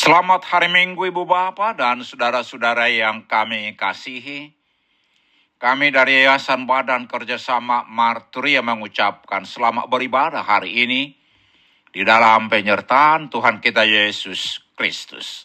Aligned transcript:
Selamat 0.00 0.48
hari 0.48 0.72
Minggu 0.72 1.12
Ibu 1.12 1.28
Bapak 1.28 1.76
dan 1.76 2.00
saudara-saudara 2.00 2.88
yang 2.88 3.28
kami 3.28 3.76
kasihi. 3.76 4.48
Kami 5.60 5.92
dari 5.92 6.24
Yayasan 6.24 6.64
Badan 6.64 7.04
Kerjasama 7.04 7.84
Marturia 7.84 8.64
mengucapkan 8.64 9.44
selamat 9.44 9.92
beribadah 9.92 10.40
hari 10.40 10.88
ini 10.88 11.12
di 11.92 12.00
dalam 12.00 12.48
penyertaan 12.48 13.28
Tuhan 13.28 13.60
kita 13.60 13.84
Yesus 13.84 14.64
Kristus. 14.72 15.44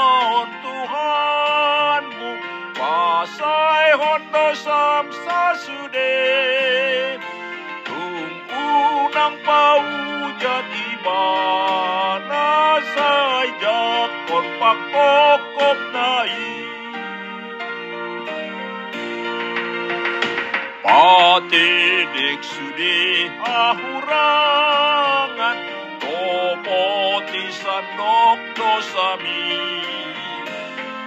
kon 14.71 14.79
pakokop 14.93 15.79
nai 15.93 16.31
Patidik 20.83 22.39
sudi 22.39 23.27
hahurangan 23.43 24.77
Topoti 25.99 27.45
sandok 27.51 28.39
dosami 28.55 29.59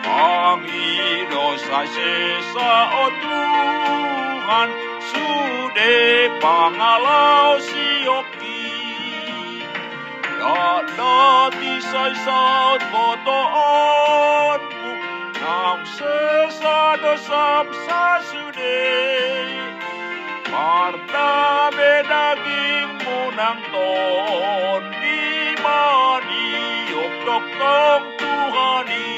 Pangi 0.05 1.25
dosa 1.33 1.81
sesa 1.89 2.73
o 3.03 3.05
Tuhan 3.23 4.69
Sude 5.09 5.97
pangalau 6.45 7.57
sioki 7.65 8.69
Dada 10.37 10.84
tisai 11.59 12.15
saut 12.25 12.83
botoonmu 12.93 14.93
Nang 15.43 15.83
sesa 15.97 16.79
dosam 17.03 17.67
sasude 17.87 18.81
Marta 20.51 21.31
bedagingmu 21.77 23.19
nang 23.39 23.61
ton 23.73 24.83
di 25.03 25.21
mani 25.65 26.47
Yok 26.95 27.47
tong 27.59 28.05
Tuhani. 28.19 29.11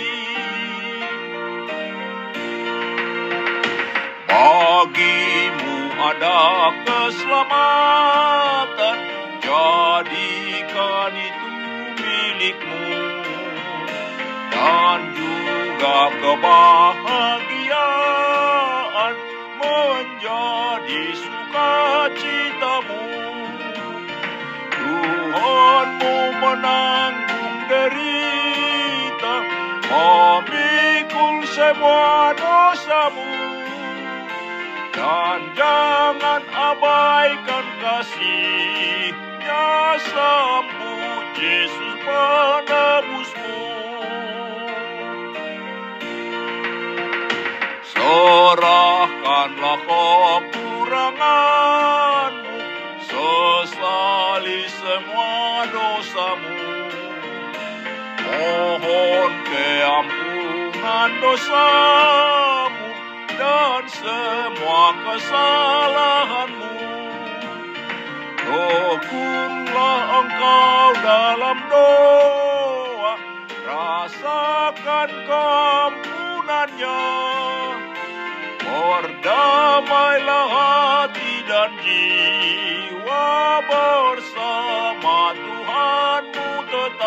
Bagimu 4.29 5.77
ada 6.09 6.41
keselamatan 6.87 7.96
kebahagiaan 16.21 19.17
Menjadi 19.57 21.05
sukacitamu 21.17 23.05
Tuhanmu 24.77 26.17
menanggung 26.39 27.57
derita 27.73 29.35
Memikul 29.87 31.47
semua 31.49 32.37
dosamu 32.37 33.57
dan 34.97 35.53
jangan 35.53 36.41
abaikan 36.49 37.67
kasihnya 37.85 39.69
sambut 40.01 41.27
Yesus 41.37 42.01
penebusmu. 42.01 43.16
Serahkanlah 49.47 50.43
kekuranganmu, 50.51 52.59
sesali 52.99 54.67
semua 54.67 55.63
dosamu. 55.71 56.59
Mohon 58.27 59.31
keampunan 59.47 61.11
dosamu 61.23 62.91
dan 63.39 63.87
semua 63.87 64.99
kesalahanmu. 65.07 66.75
Rukunlah 68.51 70.03
engkau 70.27 70.91
dalam 71.07 71.59
doa, 71.71 73.15
rasakan 73.63 75.11
keampunannya. 75.23 76.99
Berdamailah 79.07 80.47
hati 80.51 81.47
dan 81.47 81.79
jiwa 81.79 83.31
bersama 83.71 85.31
Tuhanmu 85.31 86.51
tetap. 86.67 87.07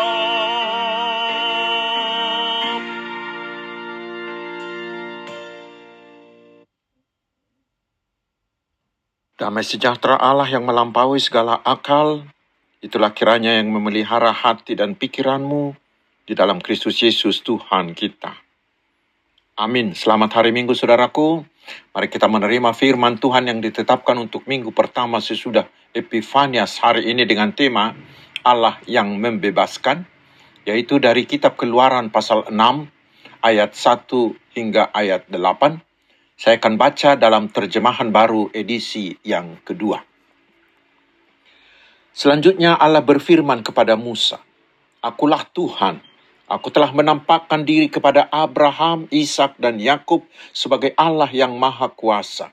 Damai 9.36 9.60
sejahtera 9.60 10.16
Allah 10.16 10.48
yang 10.48 10.64
melampaui 10.64 11.20
segala 11.20 11.60
akal, 11.60 12.24
itulah 12.80 13.12
kiranya 13.12 13.60
yang 13.60 13.68
memelihara 13.68 14.32
hati 14.32 14.72
dan 14.72 14.96
pikiranmu 14.96 15.76
di 16.24 16.32
dalam 16.32 16.64
Kristus 16.64 17.04
Yesus 17.04 17.44
Tuhan 17.44 17.92
kita. 17.92 18.49
Amin. 19.60 19.92
Selamat 19.92 20.40
hari 20.40 20.56
Minggu 20.56 20.72
saudaraku. 20.72 21.44
Mari 21.92 22.08
kita 22.08 22.32
menerima 22.32 22.72
firman 22.72 23.20
Tuhan 23.20 23.44
yang 23.44 23.60
ditetapkan 23.60 24.16
untuk 24.16 24.48
minggu 24.48 24.72
pertama 24.72 25.20
sesudah 25.20 25.68
Epifanias 25.92 26.80
hari 26.80 27.12
ini 27.12 27.28
dengan 27.28 27.52
tema 27.52 27.92
Allah 28.40 28.80
yang 28.88 29.20
membebaskan, 29.20 30.08
yaitu 30.64 30.96
dari 30.96 31.28
kitab 31.28 31.60
keluaran 31.60 32.08
pasal 32.08 32.48
6 32.48 32.56
ayat 33.44 33.76
1 33.76 34.56
hingga 34.56 34.88
ayat 34.96 35.28
8. 35.28 35.36
Saya 36.40 36.56
akan 36.56 36.74
baca 36.80 37.20
dalam 37.20 37.52
terjemahan 37.52 38.08
baru 38.08 38.48
edisi 38.56 39.12
yang 39.20 39.60
kedua. 39.60 40.00
Selanjutnya 42.16 42.80
Allah 42.80 43.04
berfirman 43.04 43.60
kepada 43.60 43.92
Musa, 43.92 44.40
Akulah 45.04 45.44
Tuhan, 45.52 46.00
aku 46.50 46.74
telah 46.74 46.90
menampakkan 46.90 47.62
diri 47.62 47.86
kepada 47.86 48.26
Abraham, 48.34 49.06
Ishak 49.14 49.62
dan 49.62 49.78
Yakub 49.78 50.26
sebagai 50.50 50.90
Allah 50.98 51.30
yang 51.30 51.54
maha 51.54 51.86
kuasa. 51.94 52.50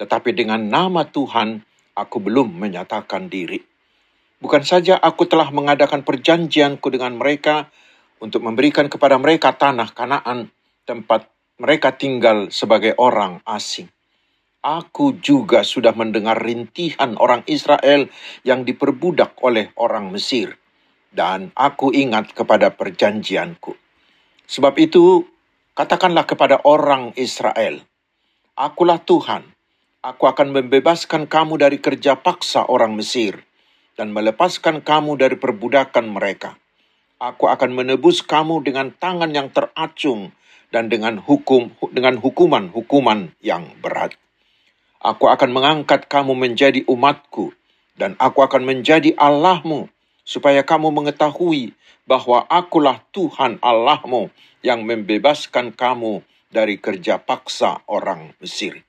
Tetapi 0.00 0.32
dengan 0.32 0.64
nama 0.64 1.04
Tuhan, 1.04 1.60
aku 1.92 2.16
belum 2.16 2.56
menyatakan 2.56 3.28
diri. 3.28 3.60
Bukan 4.40 4.64
saja 4.64 4.96
aku 4.96 5.28
telah 5.28 5.52
mengadakan 5.52 6.04
perjanjianku 6.04 6.88
dengan 6.88 7.16
mereka 7.16 7.68
untuk 8.20 8.44
memberikan 8.44 8.88
kepada 8.88 9.20
mereka 9.20 9.52
tanah 9.52 9.92
Kanaan, 9.92 10.48
tempat 10.88 11.28
mereka 11.56 11.92
tinggal 11.96 12.52
sebagai 12.52 12.96
orang 13.00 13.40
asing. 13.48 13.88
Aku 14.60 15.16
juga 15.22 15.62
sudah 15.62 15.94
mendengar 15.94 16.36
rintihan 16.36 17.16
orang 17.16 17.46
Israel 17.48 18.10
yang 18.42 18.66
diperbudak 18.66 19.38
oleh 19.40 19.70
orang 19.78 20.10
Mesir, 20.10 20.58
dan 21.16 21.48
aku 21.56 21.96
ingat 21.96 22.36
kepada 22.36 22.76
perjanjianku. 22.76 23.72
Sebab 24.44 24.76
itu, 24.76 25.24
katakanlah 25.72 26.28
kepada 26.28 26.60
orang 26.68 27.16
Israel, 27.16 27.80
Akulah 28.52 29.00
Tuhan, 29.00 29.48
aku 30.04 30.28
akan 30.28 30.52
membebaskan 30.52 31.24
kamu 31.24 31.56
dari 31.56 31.80
kerja 31.80 32.20
paksa 32.20 32.68
orang 32.68 32.92
Mesir, 32.92 33.42
dan 33.96 34.12
melepaskan 34.12 34.84
kamu 34.84 35.16
dari 35.16 35.40
perbudakan 35.40 36.12
mereka. 36.12 36.60
Aku 37.16 37.48
akan 37.48 37.72
menebus 37.72 38.20
kamu 38.20 38.60
dengan 38.60 38.92
tangan 38.92 39.32
yang 39.32 39.48
teracung 39.48 40.36
dan 40.68 40.92
dengan 40.92 41.16
hukum 41.16 41.72
dengan 41.88 42.20
hukuman-hukuman 42.20 43.32
yang 43.40 43.72
berat. 43.80 44.12
Aku 45.00 45.32
akan 45.32 45.48
mengangkat 45.48 46.12
kamu 46.12 46.36
menjadi 46.36 46.84
umatku, 46.84 47.56
dan 47.96 48.20
aku 48.20 48.44
akan 48.44 48.68
menjadi 48.68 49.16
Allahmu, 49.16 49.88
supaya 50.26 50.66
kamu 50.66 50.90
mengetahui 50.90 51.70
bahwa 52.02 52.42
akulah 52.50 52.98
Tuhan 53.14 53.62
Allahmu 53.62 54.34
yang 54.66 54.82
membebaskan 54.82 55.70
kamu 55.70 56.26
dari 56.50 56.82
kerja 56.82 57.22
paksa 57.22 57.86
orang 57.86 58.34
Mesir. 58.42 58.82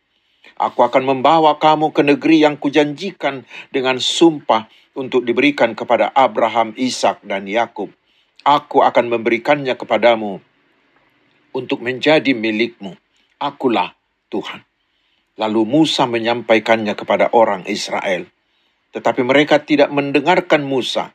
Aku 0.58 0.82
akan 0.82 1.06
membawa 1.06 1.62
kamu 1.62 1.94
ke 1.94 2.02
negeri 2.02 2.42
yang 2.42 2.58
kujanjikan 2.58 3.46
dengan 3.70 4.02
sumpah 4.02 4.66
untuk 4.98 5.22
diberikan 5.22 5.78
kepada 5.78 6.10
Abraham, 6.18 6.74
Ishak, 6.74 7.22
dan 7.22 7.46
Yakub. 7.46 7.94
Aku 8.42 8.82
akan 8.82 9.14
memberikannya 9.14 9.78
kepadamu 9.78 10.42
untuk 11.54 11.86
menjadi 11.86 12.34
milikmu. 12.34 12.98
Akulah 13.38 13.94
Tuhan. 14.34 14.66
Lalu 15.38 15.62
Musa 15.70 16.10
menyampaikannya 16.10 16.98
kepada 16.98 17.30
orang 17.38 17.70
Israel. 17.70 18.26
Tetapi 18.98 19.22
mereka 19.22 19.62
tidak 19.62 19.94
mendengarkan 19.94 20.66
Musa 20.66 21.14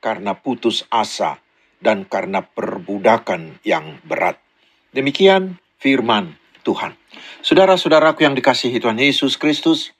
karena 0.00 0.38
putus 0.38 0.84
asa 0.88 1.40
dan 1.80 2.08
karena 2.08 2.44
perbudakan 2.44 3.60
yang 3.62 4.00
berat. 4.02 4.40
Demikian 4.92 5.60
firman 5.76 6.36
Tuhan. 6.64 6.96
Saudara-saudaraku 7.44 8.26
yang 8.26 8.34
dikasihi 8.34 8.80
Tuhan 8.80 8.98
Yesus 8.98 9.38
Kristus, 9.38 9.92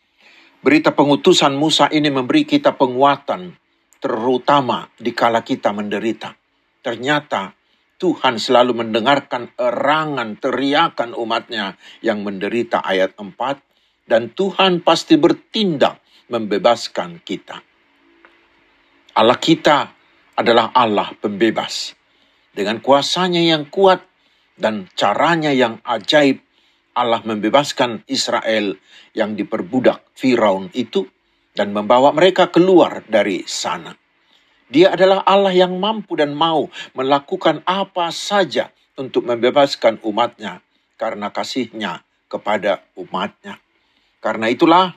berita 0.64 0.90
pengutusan 0.90 1.54
Musa 1.54 1.86
ini 1.92 2.10
memberi 2.10 2.42
kita 2.42 2.74
penguatan, 2.74 3.54
terutama 4.02 4.90
di 4.98 5.12
kala 5.14 5.46
kita 5.46 5.70
menderita. 5.70 6.34
Ternyata 6.82 7.54
Tuhan 7.96 8.36
selalu 8.36 8.84
mendengarkan 8.84 9.56
erangan, 9.56 10.36
teriakan 10.36 11.16
umatnya 11.16 11.80
yang 12.04 12.20
menderita 12.20 12.84
ayat 12.84 13.16
4. 13.16 13.30
Dan 14.06 14.30
Tuhan 14.36 14.86
pasti 14.86 15.18
bertindak 15.18 15.98
membebaskan 16.30 17.24
kita. 17.26 17.58
Allah 19.16 19.40
kita 19.40 19.96
adalah 20.36 20.76
Allah 20.76 21.16
pembebas. 21.16 21.96
Dengan 22.52 22.84
kuasanya 22.84 23.40
yang 23.40 23.64
kuat 23.72 24.04
dan 24.60 24.92
caranya 24.92 25.56
yang 25.56 25.80
ajaib, 25.88 26.44
Allah 26.92 27.24
membebaskan 27.24 28.04
Israel 28.12 28.76
yang 29.16 29.32
diperbudak 29.32 30.04
Firaun 30.12 30.68
itu 30.76 31.08
dan 31.56 31.72
membawa 31.72 32.12
mereka 32.12 32.52
keluar 32.52 33.08
dari 33.08 33.40
sana. 33.48 33.96
Dia 34.68 34.92
adalah 34.92 35.24
Allah 35.24 35.56
yang 35.56 35.80
mampu 35.80 36.12
dan 36.20 36.36
mau 36.36 36.68
melakukan 36.92 37.64
apa 37.64 38.12
saja 38.12 38.68
untuk 39.00 39.24
membebaskan 39.24 40.04
umatnya 40.04 40.60
karena 41.00 41.32
kasihnya 41.32 42.04
kepada 42.28 42.84
umatnya. 43.00 43.64
Karena 44.20 44.52
itulah 44.52 44.92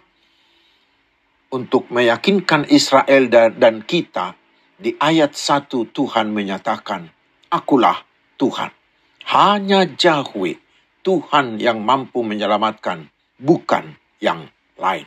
untuk 1.49 1.89
meyakinkan 1.89 2.69
Israel 2.69 3.29
dan 3.57 3.81
kita 3.85 4.37
di 4.79 4.95
ayat 4.95 5.35
1 5.35 5.69
Tuhan 5.91 6.31
menyatakan, 6.31 7.09
Akulah 7.49 8.05
Tuhan. 8.39 8.71
Hanya 9.29 9.85
Yahweh, 9.85 10.57
Tuhan 11.05 11.61
yang 11.61 11.85
mampu 11.85 12.25
menyelamatkan, 12.25 13.09
bukan 13.37 13.97
yang 14.21 14.49
lain. 14.77 15.05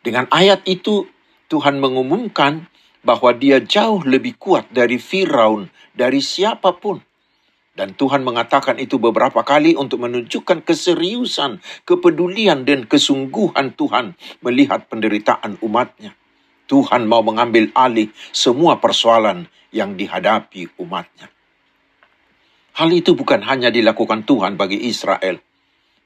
Dengan 0.00 0.28
ayat 0.32 0.64
itu, 0.64 1.08
Tuhan 1.48 1.80
mengumumkan 1.80 2.68
bahwa 3.00 3.32
dia 3.32 3.60
jauh 3.60 4.04
lebih 4.04 4.36
kuat 4.36 4.68
dari 4.72 5.00
Firaun, 5.00 5.72
dari 5.96 6.20
siapa 6.20 6.76
pun. 6.76 7.00
Dan 7.70 7.94
Tuhan 7.94 8.26
mengatakan 8.26 8.76
itu 8.82 8.98
beberapa 8.98 9.46
kali 9.46 9.78
untuk 9.78 10.02
menunjukkan 10.02 10.66
keseriusan, 10.66 11.62
kepedulian, 11.86 12.66
dan 12.66 12.84
kesungguhan 12.84 13.72
Tuhan 13.78 14.18
melihat 14.42 14.90
penderitaan 14.90 15.62
umatnya. 15.62 16.18
Tuhan 16.66 17.06
mau 17.06 17.22
mengambil 17.22 17.70
alih 17.74 18.10
semua 18.30 18.78
persoalan 18.78 19.50
yang 19.74 19.94
dihadapi 19.94 20.78
umatnya. 20.82 21.30
Hal 22.78 22.90
itu 22.94 23.18
bukan 23.18 23.42
hanya 23.42 23.74
dilakukan 23.74 24.22
Tuhan 24.22 24.54
bagi 24.54 24.78
Israel, 24.86 25.42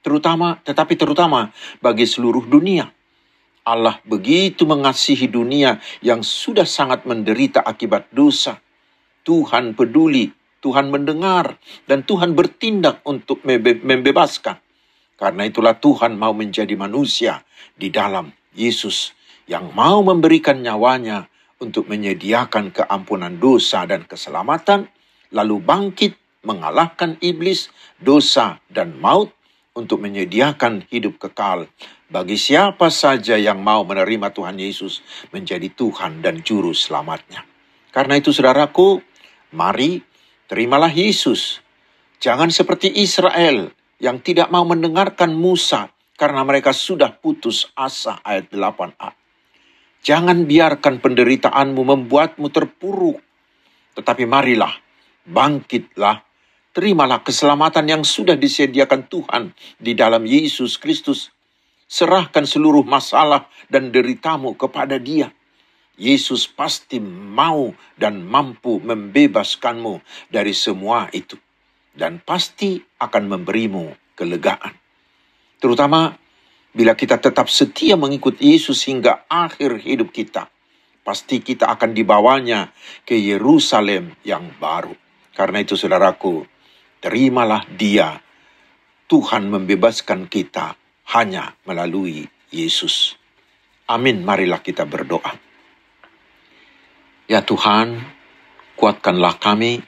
terutama 0.01 0.57
tetapi 0.65 0.97
terutama 0.97 1.53
bagi 1.81 2.09
seluruh 2.09 2.45
dunia. 2.49 2.89
Allah 3.65 3.97
begitu 4.05 4.69
mengasihi 4.69 5.25
dunia 5.25 5.81
yang 6.05 6.21
sudah 6.21 6.69
sangat 6.69 7.05
menderita 7.09 7.65
akibat 7.65 8.09
dosa. 8.13 8.61
Tuhan 9.25 9.73
peduli, 9.73 10.29
Tuhan 10.65 10.89
mendengar, 10.89 11.61
dan 11.85 12.01
Tuhan 12.01 12.33
bertindak 12.33 13.05
untuk 13.05 13.45
membebaskan. 13.45 14.57
Karena 15.13 15.45
itulah 15.45 15.77
Tuhan 15.77 16.17
mau 16.17 16.33
menjadi 16.33 16.73
manusia 16.73 17.45
di 17.77 17.93
dalam 17.93 18.33
Yesus 18.57 19.13
yang 19.45 19.69
mau 19.77 20.01
memberikan 20.01 20.57
nyawanya 20.57 21.29
untuk 21.61 21.85
menyediakan 21.85 22.73
keampunan 22.73 23.37
dosa 23.37 23.85
dan 23.85 24.09
keselamatan, 24.09 24.89
lalu 25.29 25.61
bangkit 25.61 26.17
mengalahkan 26.41 27.21
iblis, 27.21 27.69
dosa, 28.01 28.57
dan 28.73 28.97
maut 28.97 29.29
untuk 29.77 30.01
menyediakan 30.01 30.87
hidup 30.89 31.21
kekal 31.21 31.69
bagi 32.07 32.37
siapa 32.39 32.87
saja 32.93 33.35
yang 33.35 33.59
mau 33.59 33.83
menerima 33.83 34.31
Tuhan 34.31 34.55
Yesus 34.55 35.03
menjadi 35.35 35.67
Tuhan 35.73 36.23
dan 36.23 36.41
Juru 36.41 36.71
Selamatnya. 36.71 37.43
Karena 37.91 38.15
itu 38.19 38.31
saudaraku, 38.31 38.99
mari 39.55 39.99
terimalah 40.47 40.91
Yesus. 40.91 41.61
Jangan 42.21 42.49
seperti 42.49 42.89
Israel 43.01 43.69
yang 44.01 44.23
tidak 44.23 44.49
mau 44.49 44.63
mendengarkan 44.63 45.35
Musa 45.35 45.91
karena 46.15 46.41
mereka 46.47 46.71
sudah 46.71 47.13
putus 47.13 47.69
asa 47.75 48.23
ayat 48.23 48.49
8a. 48.49 49.13
Jangan 50.05 50.45
biarkan 50.45 51.01
penderitaanmu 51.01 51.81
membuatmu 51.81 52.47
terpuruk. 52.53 53.19
Tetapi 53.97 54.23
marilah, 54.29 54.71
bangkitlah, 55.25 56.21
terimalah 56.71 57.25
keselamatan 57.25 57.89
yang 57.89 58.03
sudah 58.05 58.37
disediakan 58.37 59.07
Tuhan 59.09 59.43
di 59.81 59.97
dalam 59.97 60.23
Yesus 60.27 60.77
Kristus 60.77 61.35
Serahkan 61.85 62.49
seluruh 62.49 62.81
masalah 62.81 63.45
dan 63.69 63.93
deritamu 63.93 64.57
kepada 64.57 64.97
Dia. 64.97 65.29
Yesus 65.95 66.51
pasti 66.51 66.99
mau 66.99 67.71
dan 67.95 68.23
mampu 68.27 68.83
membebaskanmu 68.83 70.03
dari 70.27 70.51
semua 70.51 71.07
itu, 71.15 71.39
dan 71.95 72.19
pasti 72.19 72.83
akan 72.99 73.23
memberimu 73.31 74.15
kelegaan. 74.15 74.75
Terutama 75.59 76.11
bila 76.75 76.91
kita 76.91 77.15
tetap 77.15 77.47
setia 77.47 77.95
mengikut 77.95 78.35
Yesus 78.43 78.83
hingga 78.83 79.23
akhir 79.31 79.79
hidup 79.79 80.11
kita, 80.11 80.51
pasti 81.07 81.39
kita 81.39 81.71
akan 81.71 81.95
dibawanya 81.95 82.75
ke 83.07 83.15
Yerusalem 83.15 84.19
yang 84.27 84.51
baru. 84.59 84.91
Karena 85.31 85.63
itu, 85.63 85.79
saudaraku, 85.79 86.43
terimalah 86.99 87.63
Dia. 87.71 88.19
Tuhan 89.05 89.47
membebaskan 89.47 90.27
kita 90.27 90.75
hanya 91.15 91.53
melalui 91.63 92.25
Yesus. 92.49 93.15
Amin, 93.85 94.25
marilah 94.25 94.59
kita 94.65 94.83
berdoa. 94.83 95.54
Ya 97.35 97.43
Tuhan, 97.43 97.99
kuatkanlah 98.79 99.35
kami 99.43 99.83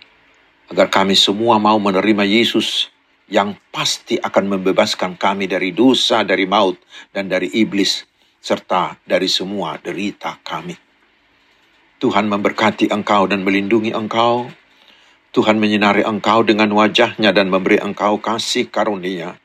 agar 0.67 0.91
kami 0.91 1.15
semua 1.15 1.55
mau 1.63 1.79
menerima 1.79 2.27
Yesus 2.27 2.91
yang 3.31 3.55
pasti 3.71 4.19
akan 4.19 4.51
membebaskan 4.51 5.15
kami 5.15 5.47
dari 5.47 5.71
dosa, 5.71 6.27
dari 6.27 6.43
maut, 6.43 6.75
dan 7.15 7.31
dari 7.31 7.47
iblis, 7.55 8.03
serta 8.43 8.99
dari 9.07 9.31
semua 9.31 9.79
derita 9.79 10.43
kami. 10.43 10.75
Tuhan 12.03 12.27
memberkati 12.27 12.91
engkau 12.91 13.31
dan 13.31 13.47
melindungi 13.47 13.95
engkau. 13.95 14.51
Tuhan 15.31 15.55
menyinari 15.55 16.03
engkau 16.03 16.43
dengan 16.43 16.67
wajahnya 16.75 17.31
dan 17.31 17.47
memberi 17.47 17.79
engkau 17.79 18.19
kasih 18.19 18.67
karunia 18.67 19.39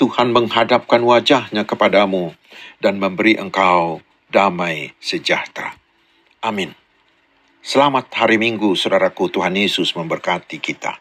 Tuhan 0.00 0.32
menghadapkan 0.32 1.04
wajahnya 1.04 1.68
kepadamu 1.68 2.32
dan 2.80 2.96
memberi 2.96 3.36
engkau 3.36 4.00
damai 4.32 4.96
sejahtera. 4.96 5.76
Amin. 6.40 6.83
Selamat 7.64 8.12
hari 8.12 8.36
Minggu, 8.36 8.76
saudaraku. 8.76 9.32
Tuhan 9.32 9.56
Yesus 9.56 9.96
memberkati 9.96 10.60
kita. 10.60 11.00